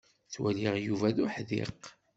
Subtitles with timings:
[0.27, 1.81] Ttwaliɣ Yuba d uḥdiq.